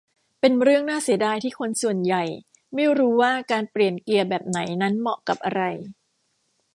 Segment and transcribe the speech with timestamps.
[0.39, 2.23] เป็นเรื่องน่าเสียดายที่คนส่วนใหญ่
[2.73, 5.61] ไม่รู้ว่าการเปลี่ยนเกียร์แบบไหนนั้นเหมาะกับอะไร